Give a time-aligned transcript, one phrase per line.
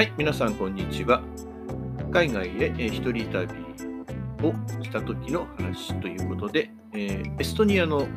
[0.00, 1.22] はい、皆さん、こんにちは。
[2.10, 3.46] 海外へえー一人旅
[4.42, 8.08] をした時の話ということで、えーエストニアの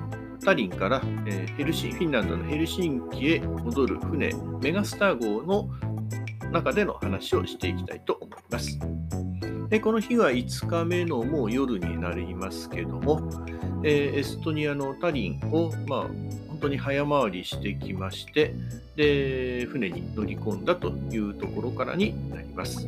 [0.45, 5.69] タリンから、えーヘルシンフィンランドのヘルシンキへ戻る船、メガスター号の
[6.53, 8.79] 中での話をしていきたいと思います。
[9.67, 13.29] でこの日は5日目のもう夜になりますけども、
[13.83, 15.99] えーエストニアのタリンを、まあ、
[16.47, 18.55] 本当に早回りしてきまして、
[18.95, 22.87] で、船に乗り込んだというところからになります。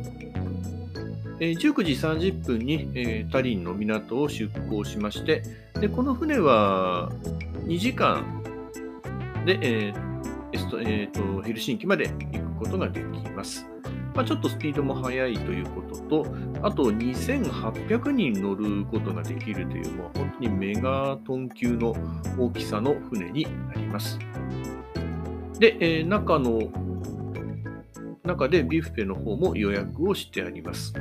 [1.38, 5.42] えー19時30分に、タリンの港を出港しまして、
[5.80, 7.12] でこの船は
[7.66, 8.42] 2時間
[9.44, 10.06] で、えー
[10.52, 13.66] えーとヘルシンキまで行くことができます。
[14.16, 16.26] まあ、ちょっとスピードも速いということと、
[16.62, 21.94] あと2800人乗ることができるという、もう本当にメガトン級の
[22.38, 24.18] 大きさの船になります。
[25.58, 26.62] で、えー中の
[28.24, 30.94] 中でビュッフェの方も予約をしてあります。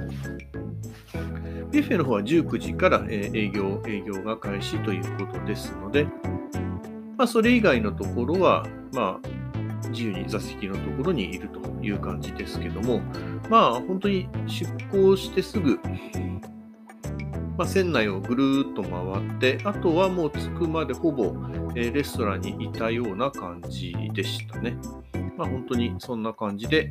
[1.71, 6.05] ビュッフェの方は19時から、営業営業が開始ということですので、
[7.17, 9.44] まあ、それ以外のところは、まあ、
[9.89, 13.01] 自由に座席のところにいるという感じですけども、
[13.49, 15.79] まあ、本当に出港してすぐ、
[17.57, 21.33] まあ、船内をぐるっと回って、あとはもう着くまでほぼ、
[21.75, 24.77] えレストランにいたような感じでしたね。
[25.37, 26.89] まあ、本当にそんな感じで、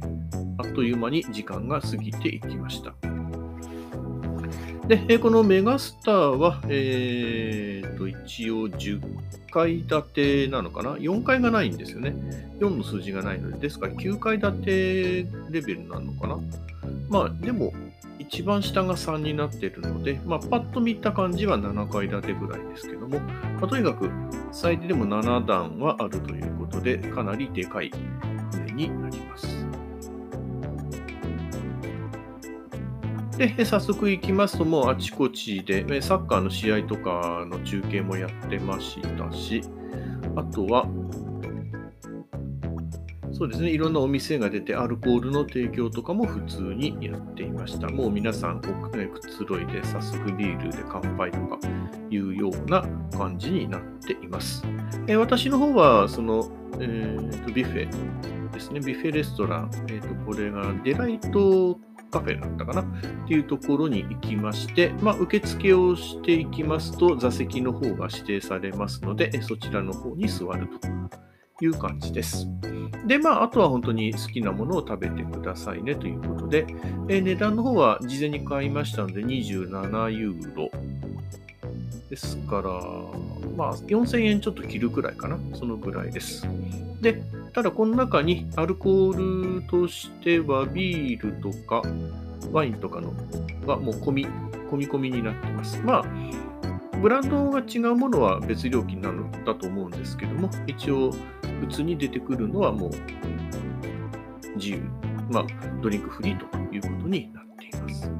[0.58, 2.94] あっという間に時間が過ぎていきました。
[4.88, 9.00] で、このメガスターは、えーと、一応10
[9.50, 12.14] 階建てなのかな ?4 階がないんですよね。
[12.60, 16.38] 4の数字がないので、ですから9階建てレベルなのかな？
[17.08, 17.72] まあ、でも、
[18.18, 24.10] 一番下が3になっているので、まあ、パッと見た感じは7階建てぐらいですけども、まあとにかく
[24.52, 27.90] 最低でも7段はあるということで、かなりでかい
[28.52, 29.66] 船になります。
[33.36, 39.62] で、早速行きますと、もうあちこちで、サッカーの試合とかの中継もやってましたし、
[40.36, 40.86] あとは、
[43.32, 47.88] そうですね、いろんなお店が出て、アルコールの提供とかも普通にやっていました。
[47.88, 51.58] もう皆さん、こうねくつろいで、早速ビールで乾杯とか
[52.10, 54.64] いうような感じになっています。
[55.08, 61.80] え私の方は、その、えーとビュッフェですね、ビュッフェレストラン、えーとこれがデライト
[62.14, 62.84] カフェだったかなっ
[63.26, 70.68] ていうところに行きまして、まあ、受付をしていきますと、座席の方が指定されますので、そちらの方に座る
[71.58, 72.46] という感じです。
[73.04, 76.66] で、まあ、あとは本当に好きなものを食べてくださいねということで、
[77.08, 80.70] え値段の方は事前に買いましたので、27ユーロ。
[82.10, 82.62] ですから、
[83.56, 85.36] まあ、4000円ちょっと切るくらいかな。
[85.54, 86.46] そのぐらいです。
[87.00, 91.82] で、ただこの中にアルコールとしてはビールとか
[92.50, 93.12] ワインとかの
[93.64, 94.26] がもう込み、
[94.70, 95.80] 込み込みになってます。
[95.82, 96.04] まあ、
[97.00, 101.12] ブランドが違うものは別料金なのだと思うんですけども、一応
[101.60, 102.90] 普通に出てくるのはもう
[104.56, 104.82] 自由、
[105.30, 105.46] まあ、
[105.80, 108.10] ドリンクフリーということになっています。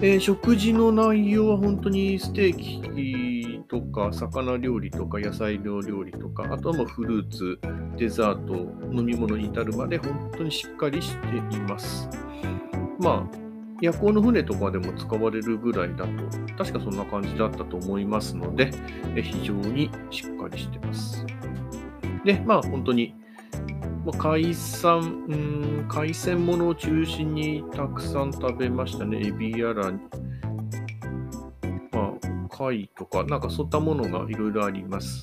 [0.00, 2.82] えー食事の内容は本当にステーキ
[3.94, 7.58] か魚料理とか野菜の料理とかあとはもうフルーツ
[7.96, 8.54] デザート
[8.92, 12.08] 飲み物に至るまで本当にしっかりしています
[12.98, 13.36] まあ
[13.80, 16.12] 夜行の船とかでも使われるぐらいだと
[16.56, 18.72] 確かそんな感じだったと思いますので
[19.14, 21.24] 非常にしっかりしてます
[22.24, 23.14] でまあ本当に
[24.04, 29.28] ま海産、海鮮物を中心にたくさん食べましたね。
[29.28, 29.92] エビやら、
[32.56, 35.22] 貝とか、なんかそういったものがいろいろあります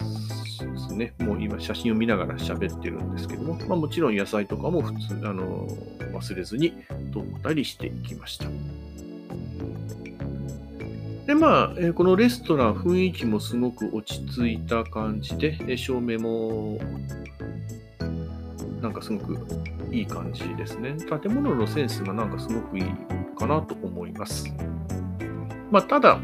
[0.66, 1.14] ですね。
[1.20, 5.68] もう今写真を見ながら喋ってるんですけども、まあ、もちろん野菜とかも普通、あの、
[6.14, 6.74] 忘れずに
[7.14, 8.46] 取ったりしていきました。
[11.26, 16.80] で、まあ、えこのレストラン、雰囲気もすごく落ち着いた感じで、え照明も
[18.82, 19.40] なんかすごく
[19.92, 20.98] いい感じですね。
[21.22, 22.86] 建物のセンスがなんかすごくいい
[23.38, 24.54] かなと思います。
[25.70, 26.20] まあ、ただ、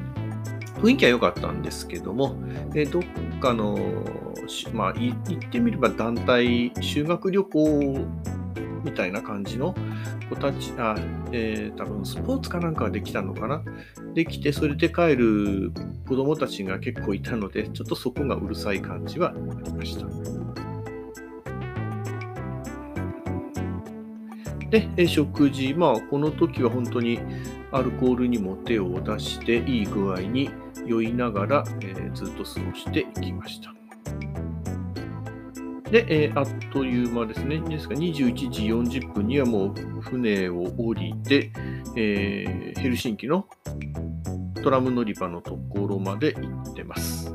[0.78, 2.36] 雰囲気は良かったんですけども、
[2.76, 3.04] えどっ
[3.40, 3.78] かの、
[4.74, 8.06] まあ、い言ってみれば団体修学旅行
[8.84, 9.76] みたいな感じの
[10.30, 10.96] 子たち、あ、
[11.32, 13.64] えー多分スポーツかなんかができたのかな？
[14.14, 15.72] できて、それで帰る
[16.08, 20.08] 子供たちが結構いたので、ちょっとそこがうるさい感じはありました。
[24.70, 27.20] で、え食事、まあ、この時は本当に
[27.72, 30.50] アルコールにも手を出して、いい具合に
[30.88, 33.74] 酔いながら、えーずっと過ごしていきました。
[35.92, 37.60] で、えー、あっという間ですね。
[37.60, 41.52] ですから21時40分にはもう船を降りて、
[41.96, 43.48] えー、ヘルシンキの
[44.64, 47.34] トラム乗り場のところまで行ってます。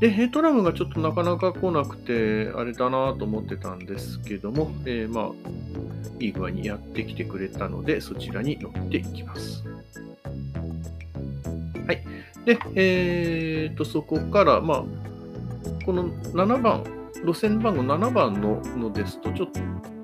[0.00, 5.30] で、ヘトラムがちょっとなかなか来なくて、あれだなと思ってたんですけども、えー、まあ、
[6.18, 9.64] いい具合にやってきてくれたので、そちらに乗っていきます。
[12.46, 14.84] で、えー、と、そこから、まあ、
[15.84, 16.84] この7番、
[17.24, 19.48] 路線番号7番ののですと、ちょっ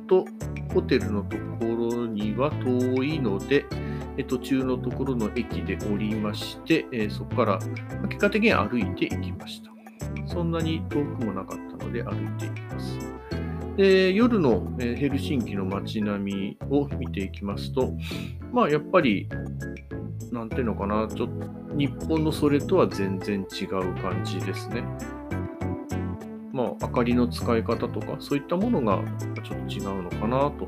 [0.08, 0.26] と
[0.74, 3.64] ホテルのところには遠いので、
[4.18, 7.58] え途中のところの駅で降りまして、えそこから
[8.08, 9.70] 結果的に歩いていきました。
[10.26, 12.98] そんなに遠くもなかったので歩いていきます。
[13.76, 17.94] で夜のヘルシンキの街並みを見ていきますと、
[18.52, 19.28] まあやっぱり、
[20.32, 24.84] なんていうのかな、ちょっと日本のそれとは全然違う感じですね。
[26.52, 29.02] まあ明かりの使い方とか、そういったものが
[29.42, 30.66] ちょっと違うのかなと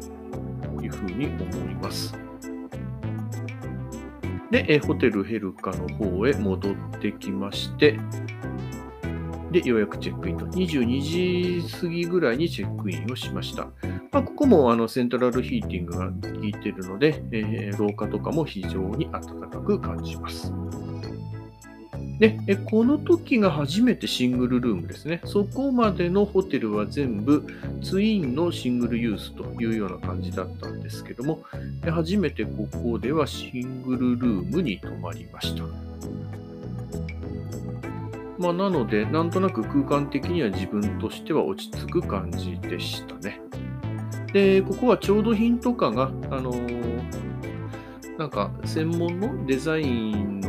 [0.82, 2.14] いうふうに思います。
[4.50, 7.98] で、えホテルヘルカの方へ戻ってきまして、
[9.50, 10.46] で、ようやくチェックインと。
[10.46, 13.68] 22時過ぎぐらいにチェックインをしました。
[14.10, 20.52] まあ、ここもあのセントラルヒーティングが効いているので、えー、廊下とかも非常に暖かく感じます。
[22.18, 25.20] で、この時が初めてシングルルームですね。
[25.24, 27.44] そこまでのホテルは全部
[27.82, 31.42] ツインのシングルユースというような感じだったんですけども、
[31.84, 35.64] 初めてここではシングルルームに泊まりました。
[38.38, 43.40] まあ、なので、なんとなく空間的には自分としては落ち着く感じでしたね。
[44.32, 50.43] で、ここは調度品とかが、あのー、なんか専門のデザイン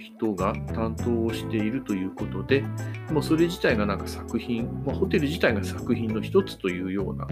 [0.00, 2.64] 人が担当をしているということで、
[3.12, 7.26] もうそれ自体がなんか作品、まあ、ホテル自体が作品の一つというような、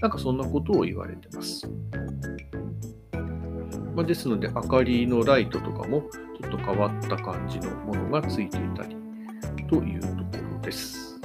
[0.00, 1.70] なんかそんなことを言われてます。
[3.94, 6.02] まあ、ですので、明かりのライトとかも
[6.40, 8.96] ちょっと変わった感じのものがついていたり、
[9.68, 11.20] というところです。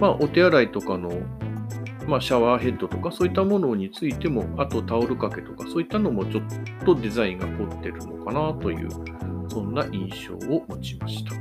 [0.00, 1.10] まあ、お手洗いとかの、
[2.06, 6.42] まあ、シャワーヘッドとかそういったものについても、あとタオル掛けとかそういったのもちょっ
[6.84, 8.88] とデザインが凝ってるのかなという、
[9.48, 11.34] そんな印象を持ちました。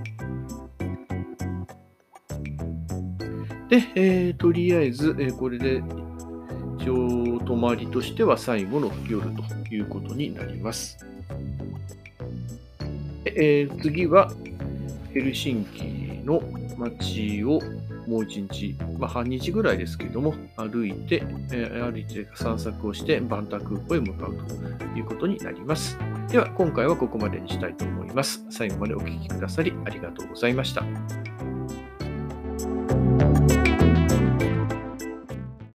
[3.69, 5.81] で、えー、とりあえず、えー、これで
[6.77, 9.43] 一応泊まりとしては最後の夜と
[9.73, 11.05] いうことになります。
[13.25, 14.31] えー、次は
[15.13, 15.83] ヘルシンキ
[16.25, 16.41] の
[16.77, 17.61] 街を
[18.11, 21.23] もう一日、まあ、半日ぐらいですけども、歩いて、
[21.53, 25.97] えー、歩いて散策をして、バンタ空港へ向かうということになります。
[26.27, 28.45] では、今回はここまでにしたいと思います。
[28.49, 30.83] 最後までお聴きくださりありがとうございました。